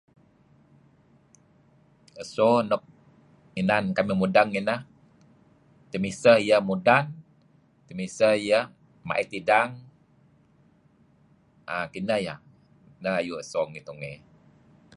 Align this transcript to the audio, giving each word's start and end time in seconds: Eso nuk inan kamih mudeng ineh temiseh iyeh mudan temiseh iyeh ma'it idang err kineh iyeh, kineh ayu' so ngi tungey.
Eso 2.23 2.47
nuk 2.69 2.83
inan 3.61 3.85
kamih 3.97 4.17
mudeng 4.21 4.49
ineh 4.59 4.81
temiseh 5.91 6.37
iyeh 6.43 6.61
mudan 6.69 7.05
temiseh 7.87 8.33
iyeh 8.43 8.63
ma'it 9.07 9.29
idang 9.39 9.69
err 11.73 11.85
kineh 11.93 12.19
iyeh, 12.23 12.39
kineh 13.01 13.15
ayu' 13.19 13.47
so 13.51 13.59
ngi 13.69 13.81
tungey. 13.87 14.15